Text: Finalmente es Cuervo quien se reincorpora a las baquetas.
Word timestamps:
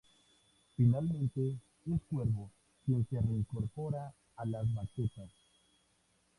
Finalmente 0.75 1.59
es 1.85 2.01
Cuervo 2.09 2.49
quien 2.83 3.07
se 3.07 3.21
reincorpora 3.21 4.11
a 4.35 4.45
las 4.47 4.65
baquetas. 4.73 5.29